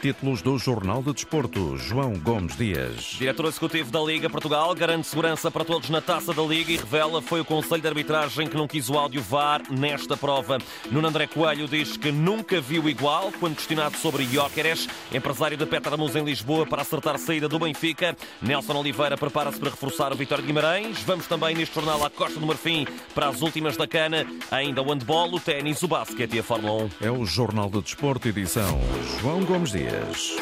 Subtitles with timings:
[0.00, 3.16] Títulos do Jornal de Desporto, João Gomes Dias.
[3.18, 7.20] Diretor Executivo da Liga Portugal garante segurança para todos na Taça da Liga e revela
[7.20, 10.58] foi o Conselho de Arbitragem que não quis o áudio VAR nesta prova.
[10.90, 16.14] Nuno André Coelho diz que nunca viu igual quando questionado sobre Jóqueres, empresário de Petramus
[16.14, 18.16] em Lisboa para acertar a saída do Benfica.
[18.40, 21.00] Nelson Oliveira prepara-se para reforçar o Vitória de Guimarães.
[21.02, 24.24] Vamos também neste jornal à Costa do Marfim para as últimas da cana.
[24.50, 26.90] Ainda o handball, o ténis, o basquete e a Fórmula 1.
[27.00, 28.80] É o Jornal de Desporto, edição
[29.20, 29.87] João Gomes Dias.
[29.88, 30.36] Dias.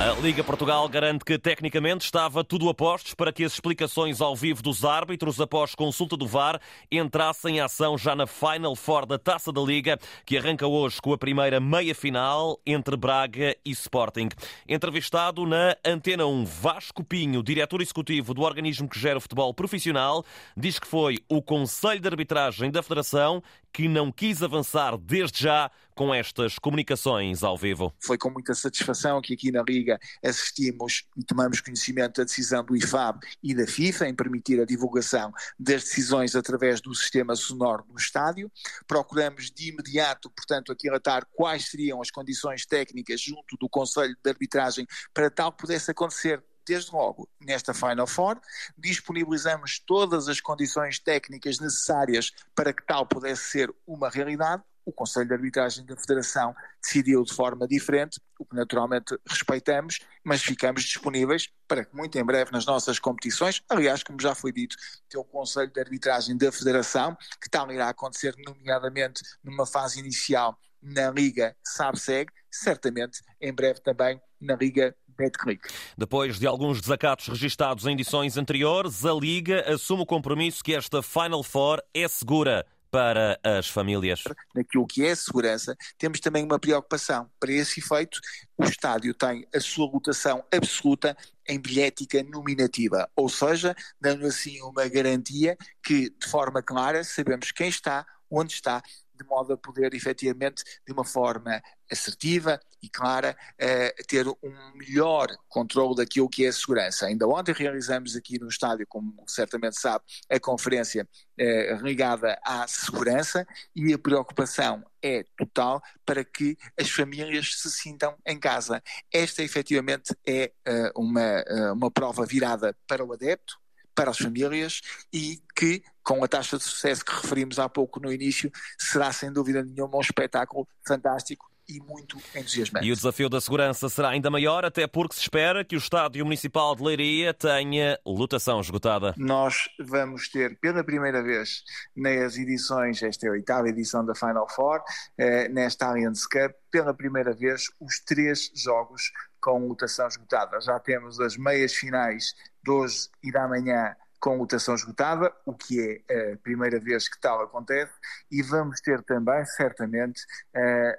[0.00, 4.34] A Liga Portugal garante que tecnicamente estava tudo a postos para que as explicações ao
[4.36, 6.60] vivo dos árbitros após consulta do VAR
[6.90, 11.12] entrassem em ação já na Final Four da Taça da Liga, que arranca hoje com
[11.12, 14.28] a primeira meia-final entre Braga e Sporting.
[14.68, 20.24] Entrevistado na Antena 1, Vasco Pinho, diretor executivo do organismo que gera o futebol profissional,
[20.56, 25.70] diz que foi o Conselho de Arbitragem da Federação que não quis avançar desde já
[25.94, 27.92] com estas comunicações ao vivo.
[27.98, 32.76] Foi com muita satisfação que aqui na Liga assistimos e tomamos conhecimento da decisão do
[32.76, 37.98] IFAB e da FIFA em permitir a divulgação das decisões através do sistema sonoro do
[37.98, 38.48] estádio.
[38.86, 44.86] Procuramos de imediato, portanto, aquilatar quais seriam as condições técnicas junto do Conselho de Arbitragem
[45.12, 48.38] para tal pudesse acontecer desde logo, nesta Final Four,
[48.76, 54.62] disponibilizamos todas as condições técnicas necessárias para que tal pudesse ser uma realidade.
[54.84, 60.42] O Conselho de Arbitragem da Federação decidiu de forma diferente, o que naturalmente respeitamos, mas
[60.42, 64.76] ficamos disponíveis para que muito em breve nas nossas competições, aliás, como já foi dito,
[65.08, 70.58] tem o Conselho de Arbitragem da Federação, que tal irá acontecer, nomeadamente numa fase inicial
[70.82, 75.68] na Liga SAB-SEG, certamente em breve também na Liga Betclic.
[75.96, 81.02] Depois de alguns desacatos registados em edições anteriores, a Liga assume o compromisso que esta
[81.02, 84.24] Final Four é segura para as famílias?
[84.54, 87.28] Naquilo que é segurança, temos também uma preocupação.
[87.38, 88.18] Para esse efeito,
[88.56, 94.86] o estádio tem a sua lotação absoluta em bilhética nominativa, ou seja, dando assim uma
[94.88, 98.82] garantia que, de forma clara, sabemos quem está, onde está
[99.18, 105.26] de modo a poder efetivamente, de uma forma assertiva e clara, uh, ter um melhor
[105.48, 107.06] controle daquilo que é a segurança.
[107.06, 111.06] Ainda ontem realizamos aqui no estádio, como certamente sabe, a conferência
[111.40, 118.16] uh, ligada à segurança e a preocupação é total para que as famílias se sintam
[118.26, 118.82] em casa.
[119.12, 123.58] Esta efetivamente é uh, uma, uma prova virada para o adepto,
[123.98, 124.80] para as famílias
[125.12, 128.48] e que, com a taxa de sucesso que referimos há pouco no início,
[128.78, 132.86] será sem dúvida nenhuma um espetáculo fantástico e muito entusiasmante.
[132.86, 136.24] E o desafio da segurança será ainda maior, até porque se espera que o Estádio
[136.24, 139.14] Municipal de Leiria tenha lotação esgotada.
[139.18, 144.48] Nós vamos ter pela primeira vez nas edições, esta é a oitava edição da Final
[144.48, 144.80] Four,
[145.18, 150.60] eh, nesta Allianz Cup, pela primeira vez os três jogos com lotação esgotada.
[150.60, 156.04] Já temos as meias finais de hoje e da manhã com lotação esgotada, o que
[156.08, 157.92] é a primeira vez que tal acontece,
[158.28, 160.20] e vamos ter também, certamente,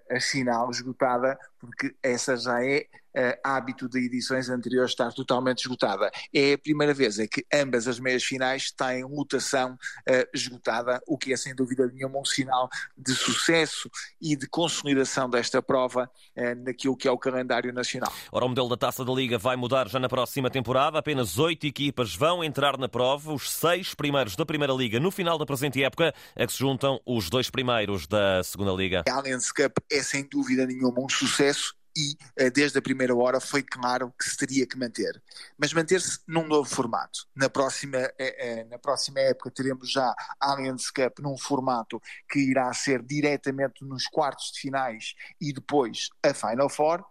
[0.09, 6.09] a final esgotada, porque essa já é uh, hábito de edições anteriores estar totalmente esgotada.
[6.33, 11.17] É a primeira vez é que ambas as meias finais têm mutação uh, esgotada, o
[11.17, 13.89] que é sem dúvida nenhuma um sinal de sucesso
[14.21, 18.11] e de consolidação desta prova uh, naquilo que é o calendário nacional.
[18.31, 20.99] Ora, o modelo da Taça da Liga vai mudar já na próxima temporada.
[20.99, 23.33] Apenas oito equipas vão entrar na prova.
[23.33, 26.99] Os seis primeiros da Primeira Liga no final da presente época a que se juntam
[27.05, 29.03] os dois primeiros da Segunda Liga.
[29.09, 31.48] A Allianz Cup é sem dúvida nenhuma um sucesso
[31.95, 35.21] e eh, desde a primeira hora foi claro que se teria que manter.
[35.57, 37.27] Mas manter-se num novo formato.
[37.35, 42.39] Na próxima, eh, eh, na próxima época teremos já a Allianz Cup num formato que
[42.39, 47.03] irá ser diretamente nos quartos de finais e depois a Final Four,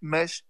[0.00, 0.42] mas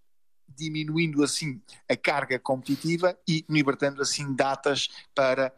[0.57, 5.53] diminuindo assim a carga competitiva e libertando assim datas para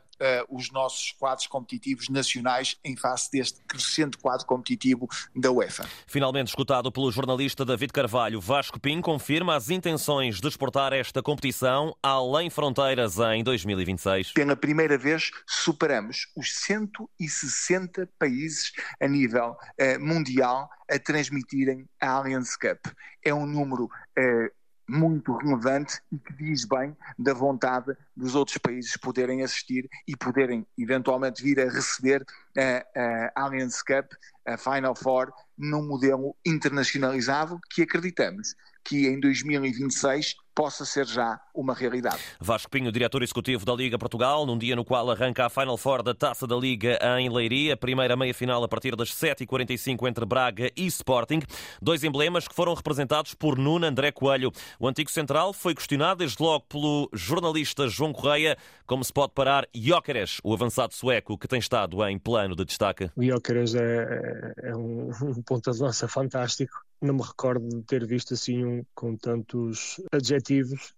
[0.49, 5.89] os nossos quadros competitivos nacionais em face deste crescente quadro competitivo da UEFA.
[6.07, 11.97] Finalmente escutado pelo jornalista David Carvalho, Vasco Pim confirma as intenções de exportar esta competição
[12.03, 14.33] além fronteiras em 2026.
[14.33, 22.57] Pela primeira vez superamos os 160 países a nível uh, mundial a transmitirem a Allianz
[22.57, 22.79] Cup.
[23.25, 24.51] É um número uh,
[24.89, 30.67] muito relevante e que diz bem da vontade dos outros países poderem assistir e poderem
[30.79, 32.25] eventualmente vir a receber
[32.57, 34.13] a, a Allianz Cup,
[34.47, 38.55] a Final Four, num modelo internacionalizado que acreditamos
[38.85, 42.19] que em 2026 possa ser já uma realidade.
[42.41, 46.03] Vasco Pinho, diretor executivo da Liga Portugal, num dia no qual arranca a Final Four
[46.03, 50.87] da Taça da Liga em Leiria, primeira meia-final a partir das 7h45 entre Braga e
[50.87, 51.41] Sporting.
[51.83, 54.53] Dois emblemas que foram representados por Nuno André Coelho.
[54.79, 59.67] O antigo central foi questionado desde logo pelo jornalista João Correia como se pode parar
[59.75, 63.11] Jóqueres, o avançado sueco que tem estado em plano de destaque.
[63.17, 68.07] O Jóqueres é, é um, um ponta de lança fantástico não me recordo de ter
[68.07, 70.95] visto assim um com tantos adjetivos.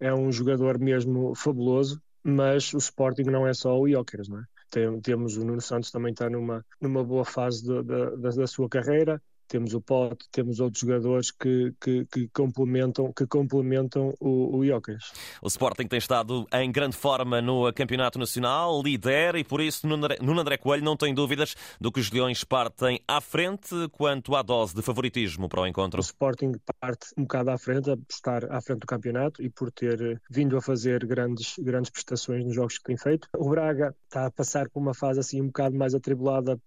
[0.00, 4.44] É um jogador mesmo fabuloso, mas o Sporting não é só o Jóqueres, não é?
[4.70, 8.46] Tem, temos o Nuno Santos também está numa, numa boa fase de, de, da, da
[8.46, 14.58] sua carreira temos o Pote, temos outros jogadores que, que, que complementam, que complementam o,
[14.58, 15.12] o Jokers.
[15.42, 20.40] O Sporting tem estado em grande forma no Campeonato Nacional, lidera e por isso Nuno
[20.40, 24.74] André Coelho não tem dúvidas do que os Leões partem à frente quanto à dose
[24.74, 26.00] de favoritismo para o encontro.
[26.00, 29.70] O Sporting parte um bocado à frente, a estar à frente do campeonato e por
[29.72, 33.28] ter vindo a fazer grandes, grandes prestações nos jogos que tem feito.
[33.36, 36.60] O Braga está a passar por uma fase assim um bocado mais atribulada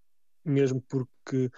[0.44, 1.50] mesmo porque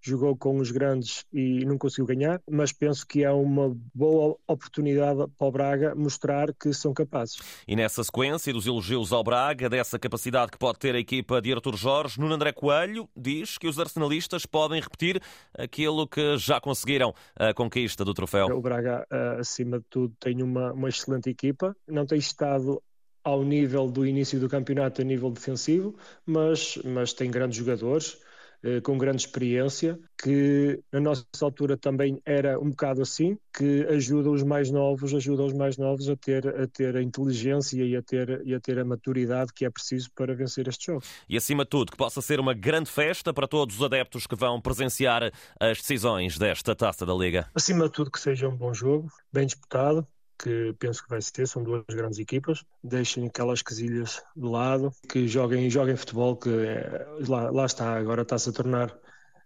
[0.00, 5.26] jogou com os grandes e não conseguiu ganhar, mas penso que é uma boa oportunidade
[5.36, 7.38] para o Braga mostrar que são capazes.
[7.66, 11.52] E nessa sequência dos elogios ao Braga, dessa capacidade que pode ter a equipa de
[11.52, 15.20] Artur Jorge, Nuno André Coelho diz que os arsenalistas podem repetir
[15.56, 18.46] aquilo que já conseguiram, a conquista do troféu.
[18.46, 22.82] O Braga, eh, acima de tudo, tem uma, uma excelente equipa, não tem estado
[23.22, 25.94] ao nível do início do campeonato a nível defensivo,
[26.24, 28.18] mas, mas tem grandes jogadores.
[28.62, 34.30] Eh, com grande experiência, que na nossa altura também era um bocado assim, que ajuda
[34.30, 38.02] os mais novos, ajuda os mais novos a ter a, ter a inteligência e a
[38.02, 41.08] ter, e a ter a maturidade que é preciso para vencer estes jogos.
[41.26, 44.36] E acima de tudo, que possa ser uma grande festa para todos os adeptos que
[44.36, 47.48] vão presenciar as decisões desta taça da Liga.
[47.54, 50.06] Acima de tudo, que seja um bom jogo, bem disputado,
[50.42, 52.64] que penso que vai ser, são duas grandes equipas.
[52.82, 58.22] Deixem aquelas casilhas de lado, que joguem, joguem futebol, que é, lá, lá está, agora
[58.22, 58.96] está-se a tornar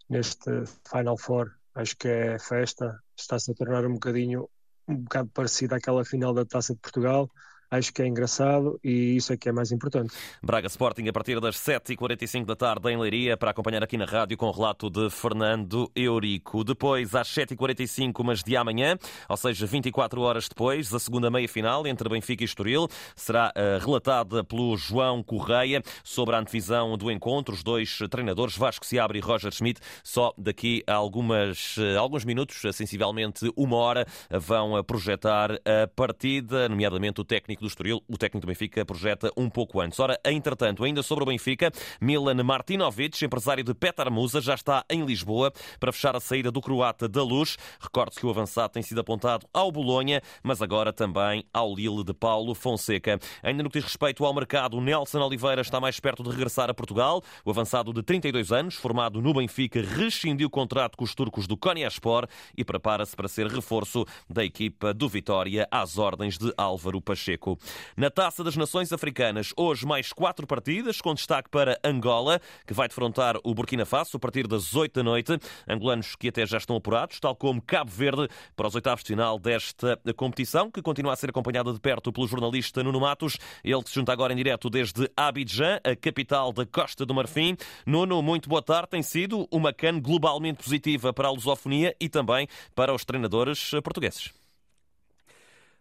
[0.09, 0.51] neste
[0.89, 4.49] Final Four, acho que é festa, está-se a tornar um bocadinho
[4.87, 7.31] um bocado parecido àquela final da Taça de Portugal,
[7.79, 10.15] acho que é engraçado e isso é que é mais importante.
[10.43, 14.37] Braga Sporting a partir das 7h45 da tarde em Leiria para acompanhar aqui na rádio
[14.37, 16.65] com o relato de Fernando Eurico.
[16.65, 18.97] Depois, às 7h45, mas de amanhã,
[19.29, 24.45] ou seja, 24 horas depois, a segunda meia-final entre Benfica e Estoril será uh, relatada
[24.45, 27.55] pelo João Correia sobre a antevisão do encontro.
[27.55, 32.61] Os dois treinadores, Vasco Seabra e Roger Schmidt, só daqui a algumas, uh, alguns minutos,
[32.75, 38.49] sensivelmente uma hora, vão projetar a partida, nomeadamente o técnico do Estoril, o técnico do
[38.49, 39.99] Benfica projeta um pouco antes.
[39.99, 45.05] Ora, entretanto, ainda sobre o Benfica, Milan Martinovic, empresário de Petar Musa, já está em
[45.05, 45.51] Lisboa
[45.81, 47.57] para fechar a saída do croata da Luz.
[47.81, 52.13] Recorde-se que o avançado tem sido apontado ao Bolonha, mas agora também ao Lille de
[52.13, 53.19] Paulo Fonseca.
[53.43, 56.75] Ainda no que diz respeito ao mercado, Nelson Oliveira está mais perto de regressar a
[56.75, 57.23] Portugal.
[57.45, 61.57] O avançado de 32 anos, formado no Benfica, rescindiu o contrato com os turcos do
[61.57, 62.27] Konyaspor
[62.57, 67.54] e prepara-se para ser reforço da equipa do Vitória às ordens de Álvaro Pacheco.
[67.97, 72.89] Na Taça das Nações Africanas, hoje mais quatro partidas, com destaque para Angola, que vai
[72.89, 75.39] defrontar o Burkina Faso a partir das 8 da noite.
[75.69, 79.39] Angolanos que até já estão apurados, tal como Cabo Verde, para os oitavos de final
[79.39, 83.39] desta competição, que continua a ser acompanhada de perto pelo jornalista Nuno Matos.
[83.63, 87.57] Ele se junta agora em direto desde Abidjan, a capital da Costa do Marfim.
[87.87, 88.91] Nuno, muito boa tarde.
[88.91, 94.44] Tem sido uma CAN globalmente positiva para a lusofonia e também para os treinadores portugueses.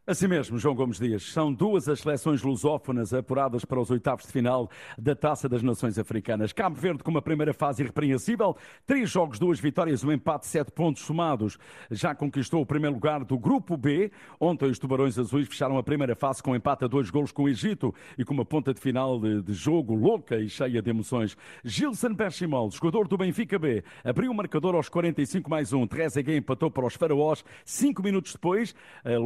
[0.06, 1.32] Assim mesmo, João Gomes Dias.
[1.32, 5.98] São duas as seleções lusófonas apuradas para os oitavos de final da Taça das Nações
[5.98, 6.52] Africanas.
[6.52, 11.04] Cabo Verde com uma primeira fase irrepreensível, três jogos, duas vitórias, um empate, sete pontos
[11.04, 11.58] somados.
[11.90, 14.12] Já conquistou o primeiro lugar do Grupo B.
[14.42, 17.44] Ontem os Tubarões Azuis fecharam a primeira fase com um empate a dois golos com
[17.44, 20.90] o Egito e com uma ponta de final de, de jogo louca e cheia de
[20.90, 21.38] emoções.
[21.64, 25.88] Gilson Perchimol, jogador do Benfica B, abriu o marcador aos 45 mais um.
[25.88, 29.18] Trezeguet empatou para os Faraós cinco minutos depois, eh,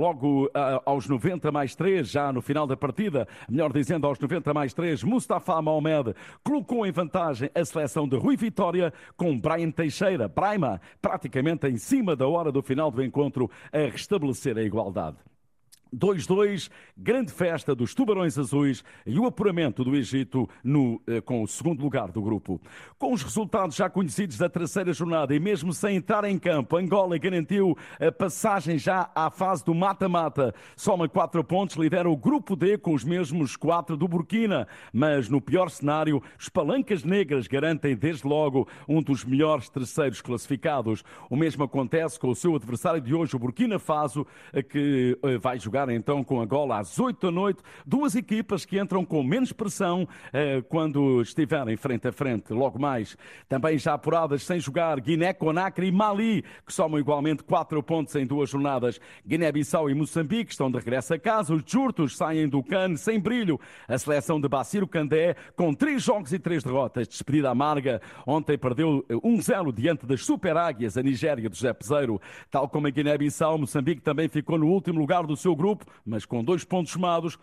[0.86, 5.04] aos 90 mais 3, já no final da partida, melhor dizendo, aos 90 mais 3,
[5.04, 11.68] Mustafa Mohamed colocou em vantagem a seleção de Rui Vitória com Brian Teixeira, Braima, praticamente
[11.68, 15.18] em cima da hora do final do encontro, a restabelecer a igualdade.
[15.96, 21.48] 2-2, grande festa dos Tubarões Azuis e o apuramento do Egito no, eh, com o
[21.48, 22.60] segundo lugar do grupo.
[22.98, 27.18] Com os resultados já conhecidos da terceira jornada e mesmo sem entrar em campo, Angola
[27.18, 30.54] garantiu a passagem já à fase do mata-mata.
[30.76, 35.40] Soma quatro pontos, lidera o grupo D com os mesmos quatro do Burkina, mas no
[35.40, 41.04] pior cenário, os Palancas Negras garantem desde logo um dos melhores terceiros classificados.
[41.30, 44.26] O mesmo acontece com o seu adversário de hoje, o Burkina Faso,
[44.70, 47.62] que eh, vai jogar jogar então com Angola às 8 da noite.
[47.86, 52.52] Duas equipas que entram com menos pressão eh, quando estiverem frente a frente.
[52.52, 53.16] Logo mais,
[53.48, 58.26] também já apuradas sem jogar Guiné, Conakry e Mali, que somam igualmente 4 pontos em
[58.26, 59.00] duas jornadas.
[59.26, 61.54] Guiné-Bissau e Moçambique estão de regresso a casa.
[61.54, 63.60] Os Jurtos saem do CAN sem brilho.
[63.88, 67.08] A seleção de Baciro Candé, com três jogos e três derrotas.
[67.08, 68.02] Despedida amarga.
[68.26, 72.20] Ontem perdeu 1-0 diante das Super Águias, a Nigéria do José Peseiro.
[72.50, 75.67] Tal como a Guiné-Bissau, Moçambique também ficou no último lugar do seu grupo,
[76.06, 77.38] mas com dois pontos somados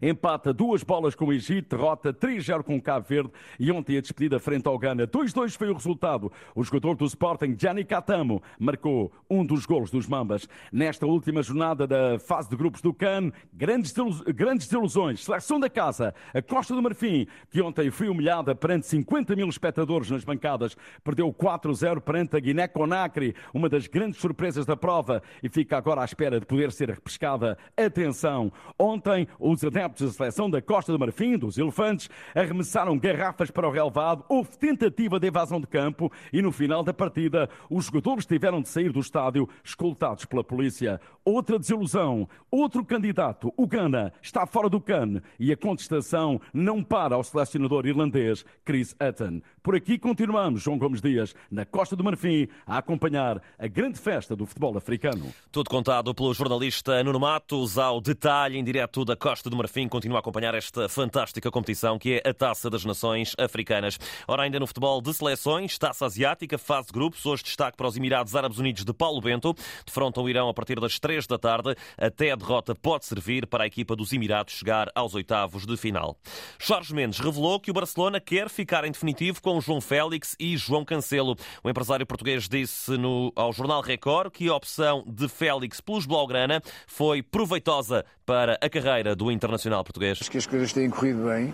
[0.00, 4.00] empata duas bolas com o Egito, derrota 3-0 com o Cabo Verde e ontem a
[4.00, 5.06] despedida frente ao Ghana.
[5.06, 6.32] 2-2 foi o resultado.
[6.54, 10.48] O jogador do Sporting, Gianni Catamo, marcou um dos golos dos Mambas.
[10.72, 13.92] Nesta última jornada da fase de grupos do CAN, grandes,
[14.34, 15.24] grandes desilusões.
[15.24, 20.10] Seleção da casa, a Costa do Marfim, que ontem foi humilhada perante 50 mil espectadores
[20.10, 25.76] nas bancadas, perdeu 4-0 perante a Guiné-Conakry, uma das grandes surpresas da prova, e fica
[25.76, 27.58] agora à espera de poder ser repescada.
[27.76, 33.50] Atenção, ontem os adeptos adeptos da seleção da Costa do Marfim, dos Elefantes, arremessaram garrafas
[33.50, 37.86] para o relevado, houve tentativa de evasão de campo e no final da partida os
[37.86, 41.00] jogadores tiveram de sair do estádio escoltados pela polícia.
[41.24, 47.14] Outra desilusão, outro candidato, o Ghana, está fora do CAN e a contestação não para
[47.14, 49.40] ao selecionador irlandês Chris Hutton.
[49.62, 54.34] Por aqui continuamos, João Gomes Dias, na Costa do Marfim, a acompanhar a grande festa
[54.34, 55.32] do futebol africano.
[55.52, 59.71] Tudo contado pelo jornalista Nuno Matos ao detalhe em direto da Costa do Marfim.
[59.72, 63.98] Continua a acompanhar esta fantástica competição que é a Taça das Nações Africanas.
[64.28, 67.96] Ora, ainda no futebol de seleções, Taça Asiática, fase de grupos, hoje destaque para os
[67.96, 69.54] Emirados Árabes Unidos de Paulo Bento.
[69.86, 71.74] Defrontam o Irão a partir das 3 da tarde.
[71.96, 76.18] Até a derrota pode servir para a equipa dos Emirados chegar aos oitavos de final.
[76.60, 80.84] Jorge Mendes revelou que o Barcelona quer ficar em definitivo com João Félix e João
[80.84, 81.34] Cancelo.
[81.64, 86.60] O empresário português disse no, ao Jornal Record que a opção de Félix pelos Blaugrana
[86.86, 90.18] foi proveitosa para a carreira do internacional português.
[90.20, 91.52] Acho que as coisas têm corrido bem,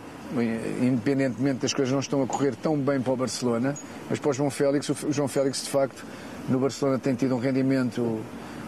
[0.81, 3.75] independentemente das coisas não estão a correr tão bem para o Barcelona,
[4.09, 6.05] mas para o João Félix, o João Félix de facto
[6.49, 8.21] no Barcelona tem tido um rendimento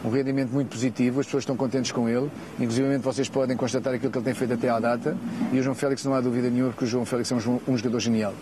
[0.02, 4.10] um rendimento muito positivo, as pessoas estão contentes com ele, inclusive vocês podem constatar aquilo
[4.10, 5.16] que ele tem feito até à data,
[5.52, 7.76] e o João Félix não há dúvida nenhuma que o João Félix é um, um
[7.76, 8.34] jogador genial.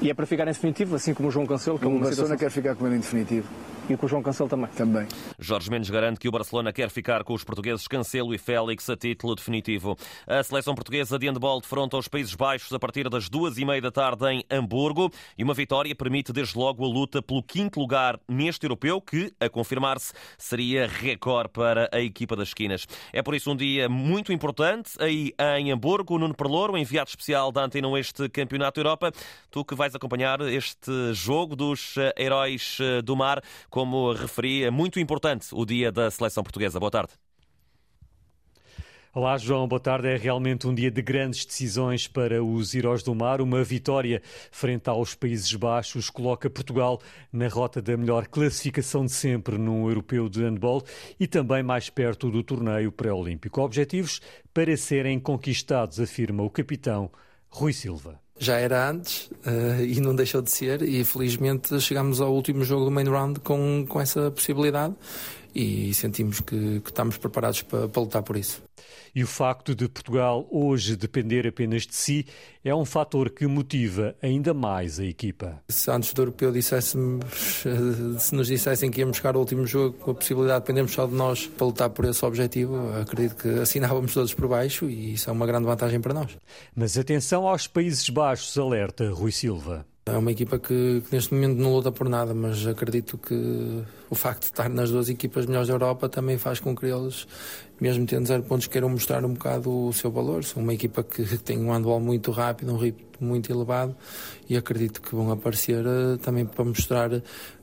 [0.00, 1.78] E é para ficar em definitivo, assim como o João Cancelo?
[1.78, 2.36] Que o Barcelona situação...
[2.36, 3.48] quer ficar com ele em definitivo.
[3.88, 4.68] E com o João Cancelo também.
[4.70, 5.06] Também.
[5.38, 8.96] Jorge Mendes garante que o Barcelona quer ficar com os portugueses Cancelo e Félix a
[8.96, 9.96] título definitivo.
[10.26, 13.80] A seleção portuguesa de handball defronta os Países Baixos a partir das duas e meia
[13.80, 18.20] da tarde em Hamburgo e uma vitória permite desde logo a luta pelo quinto lugar
[18.28, 22.86] neste europeu que, a confirmar-se, seria recorde para a equipa das esquinas.
[23.12, 26.18] É por isso um dia muito importante aí em Hamburgo.
[26.18, 29.12] Nuno Perlouro, enviado especial da Antena este Campeonato Europa.
[29.50, 33.42] Tu que vais acompanhar este jogo dos eh, heróis eh, do mar
[33.78, 36.80] como referi, é muito importante o dia da seleção portuguesa.
[36.80, 37.12] Boa tarde.
[39.14, 40.08] Olá, João, boa tarde.
[40.08, 43.40] É realmente um dia de grandes decisões para os Heróis do Mar.
[43.40, 44.20] Uma vitória
[44.50, 47.00] frente aos Países Baixos coloca Portugal
[47.32, 50.82] na rota da melhor classificação de sempre no europeu de handball
[51.20, 53.60] e também mais perto do torneio pré-olímpico.
[53.60, 54.20] Objetivos
[54.52, 57.12] para serem conquistados, afirma o capitão
[57.48, 62.32] Rui Silva já era antes uh, e não deixou de ser e felizmente chegámos ao
[62.32, 64.94] último jogo do main round com, com essa possibilidade
[65.54, 68.67] e sentimos que, que estamos preparados para, para lutar por isso.
[69.14, 72.26] E o facto de Portugal hoje depender apenas de si
[72.64, 75.62] é um fator que motiva ainda mais a equipa.
[75.68, 79.96] Se antes do europeu disséssemos, eh, se nos dissessem que íamos buscar o último jogo
[79.98, 83.48] com a possibilidade de dependermos só de nós para lutar por esse objetivo, acredito que
[83.60, 86.36] assinávamos todos por baixo e isso é uma grande vantagem para nós.
[86.74, 89.86] Mas atenção aos Países Baixos, alerta Rui Silva.
[90.08, 94.14] É uma equipa que, que, neste momento não luta por nada, mas acredito que o
[94.14, 97.26] facto de estar nas duas equipas melhores da Europa também faz com que eles,
[97.80, 100.44] mesmo tendo zero pontos, queiram mostrar um bocado o seu valor.
[100.44, 103.96] São uma equipa que tem um handball muito rápido, um ritmo muito elevado
[104.48, 107.10] e acredito que vão aparecer uh, também para mostrar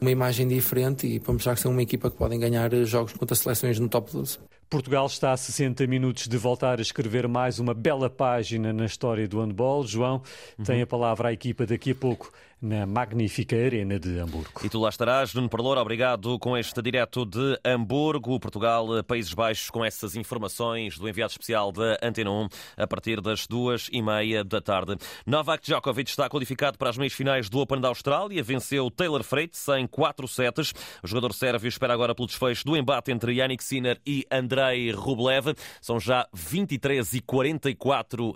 [0.02, 3.36] uma imagem diferente e para mostrar que são uma equipa que podem ganhar jogos contra
[3.36, 4.38] seleções no top 12.
[4.70, 9.28] Portugal está a 60 minutos de voltar a escrever mais uma bela página na história
[9.28, 9.86] do handball.
[9.86, 10.22] João,
[10.58, 10.66] uhum.
[10.66, 12.32] tem a palavra à equipa daqui a pouco
[12.62, 14.62] na magnífica Arena de Hamburgo.
[14.64, 19.70] E tu lá estarás, Nuno Parlour, obrigado com este direto de Hamburgo, Portugal, Países Baixos,
[19.70, 22.48] com essas informações do enviado especial da Antena 1
[22.78, 24.96] a partir das duas e meia da tarde.
[25.26, 29.68] Novak Djokovic está qualificado para as meias finais do Open da Austrália, venceu Taylor Freitas
[29.70, 30.74] em quatro setes.
[31.04, 35.56] O jogador sérvio espera agora pelo desfecho do embate entre Yannick Sinner e Andrei Rublev.
[35.82, 38.34] São já 23 e 44 uh,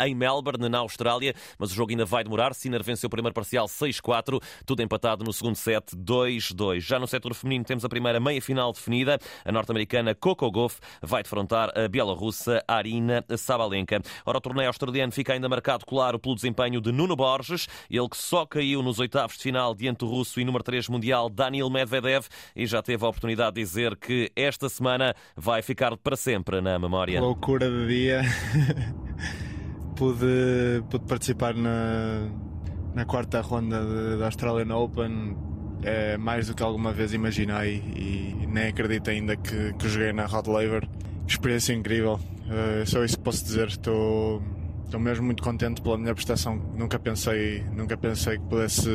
[0.00, 2.54] em Melbourne, na Austrália, mas o jogo ainda vai demorar.
[2.54, 6.80] Sinner venceu o primeiro parcial 6-4, tudo empatado no segundo set 2-2.
[6.80, 9.18] Já no setor feminino temos a primeira meia-final definida.
[9.44, 14.00] A norte-americana Coco Goff vai defrontar a bielorrussa Arina Sabalenka.
[14.24, 18.16] Ora, o torneio australiano fica ainda marcado, claro, pelo desempenho de Nuno Borges, ele que
[18.16, 22.26] só caiu nos oitavos de final diante do russo e número 3 mundial Daniel Medvedev
[22.54, 26.78] e já teve a oportunidade de dizer que esta semana vai ficar para sempre na
[26.78, 27.20] memória.
[27.20, 28.22] Loucura de dia.
[29.96, 32.28] pude, pude participar na,
[32.94, 35.36] na quarta ronda da Australian Open.
[35.82, 40.26] É mais do que alguma vez imaginei e nem acredito ainda que, que joguei na
[40.26, 40.88] Rod Laver.
[41.26, 43.68] Experiência incrível, uh, só isso que posso dizer.
[43.68, 44.42] Estou,
[44.84, 46.56] estou mesmo muito contente pela minha prestação.
[46.76, 48.88] Nunca pensei, nunca pensei que pudesse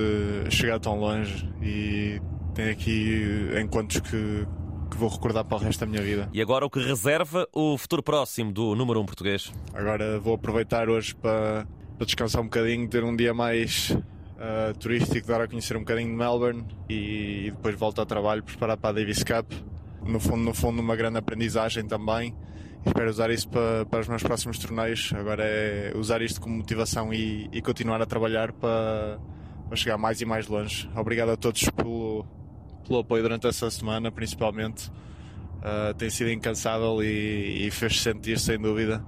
[0.50, 2.22] chegar tão longe e
[2.54, 4.48] tenho aqui encontros que,
[4.90, 6.30] que vou recordar para o resto da minha vida.
[6.34, 9.52] E agora o que reserva o futuro próximo do número 1 um português?
[9.74, 15.28] Agora vou aproveitar hoje para, para descansar um bocadinho, ter um dia mais uh, turístico,
[15.28, 18.92] dar a conhecer um bocadinho de Melbourne e, e, depois volto ao trabalho, preparar para
[18.92, 19.52] a Davis Cup.
[20.06, 22.36] No fundo, no fundo, uma grande aprendizagem também.
[22.86, 25.12] Espero usar isso para, para os meus próximos torneios.
[25.16, 29.20] Agora é usar isto como motivação e, e continuar a trabalhar para,
[29.68, 30.90] para chegar mais e mais longe.
[30.96, 32.26] Obrigado a todos pelo,
[32.88, 34.90] pelo apoio durante essa semana, principalmente.
[35.58, 39.04] Uh, tem sido incansável e, e fez-se sentir, sem dúvida.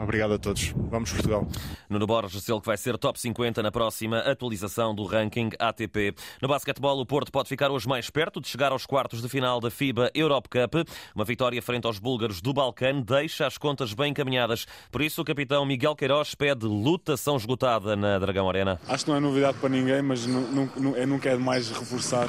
[0.00, 0.72] Obrigado a todos.
[0.90, 1.46] Vamos Portugal.
[1.88, 6.14] Nuno Borges, ele que vai ser top 50 na próxima atualização do ranking ATP.
[6.40, 9.60] No basquetebol, o Porto pode ficar hoje mais perto de chegar aos quartos de final
[9.60, 10.88] da FIBA Europe Cup.
[11.14, 14.66] Uma vitória frente aos búlgaros do Balcã deixa as contas bem encaminhadas.
[14.90, 18.80] Por isso, o capitão Miguel Queiroz pede lutação esgotada na Dragão Arena.
[18.88, 22.26] Acho que não é novidade para ninguém, mas nunca é demais reforçar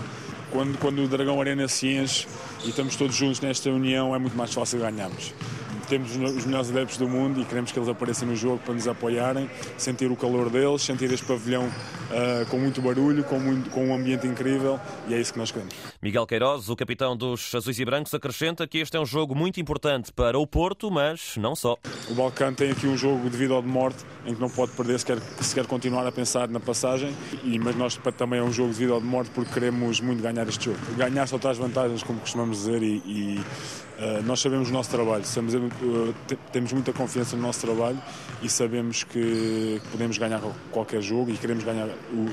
[0.52, 2.28] quando, quando o Dragão Arena se enche
[2.66, 5.34] e estamos todos juntos nesta união, é muito mais fácil ganharmos
[5.92, 8.88] temos os melhores adeptos do mundo e queremos que eles apareçam no jogo para nos
[8.88, 13.88] apoiarem, sentir o calor deles, sentir este pavilhão uh, com muito barulho, com, muito, com
[13.88, 14.80] um ambiente incrível
[15.10, 15.76] e é isso que nós queremos.
[16.02, 19.60] Miguel Queiroz, o capitão dos Azuis e Brancos, acrescenta que este é um jogo muito
[19.60, 21.76] importante para o Porto, mas não só.
[22.10, 24.72] O Balcão tem aqui um jogo de vida ou de morte em que não pode
[24.72, 28.44] perder se quer, se quer continuar a pensar na passagem, e, mas nós também é
[28.44, 30.80] um jogo de vida ou de morte porque queremos muito ganhar este jogo.
[30.96, 33.42] Ganhar só traz vantagens, como costumamos dizer, e, e
[34.24, 36.14] nós sabemos o nosso trabalho, uh,
[36.52, 38.02] temos muita confiança no nosso trabalho
[38.42, 41.90] e sabemos que podemos ganhar qualquer jogo e queremos ganhar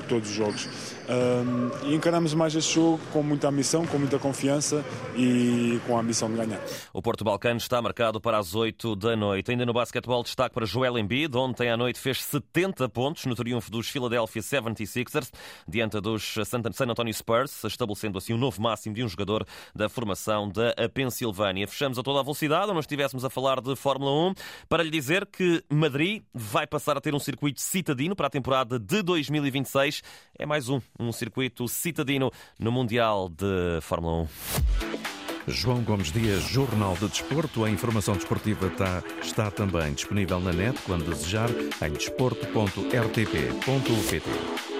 [0.07, 0.65] todos os jogos.
[0.65, 4.83] Uh, e encaramos mais este jogo com muita ambição, com muita confiança
[5.15, 6.59] e com a ambição de ganhar.
[6.93, 9.51] O Porto Balcano está marcado para as 8 da noite.
[9.51, 13.69] Ainda no basquetebol, destaque para Joel Embiid, ontem à noite fez 70 pontos no triunfo
[13.71, 15.31] dos Philadelphia 76ers
[15.67, 20.49] diante dos San Antonio Spurs, estabelecendo assim um novo máximo de um jogador da formação
[20.49, 21.58] da Pensilvânia.
[21.67, 24.33] Fechamos a toda a velocidade, onde estivéssemos a falar de Fórmula 1,
[24.67, 28.79] para lhe dizer que Madrid vai passar a ter um circuito citadino para a temporada
[28.79, 30.01] de 2026.
[30.37, 34.27] É mais um, um circuito citadino no Mundial de Fórmula 1.
[35.49, 37.63] João Gomes Dias, Jornal de Desporto.
[37.63, 44.78] A informação desportiva está, está também disponível na net quando desejar em desporto.rtp.pt.